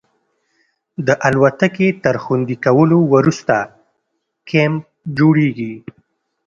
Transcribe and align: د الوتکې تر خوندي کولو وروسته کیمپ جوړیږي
د 1.07 1.07
الوتکې 1.27 1.87
تر 2.03 2.15
خوندي 2.23 2.55
کولو 2.65 2.97
وروسته 3.13 3.55
کیمپ 4.49 4.83
جوړیږي 5.17 5.73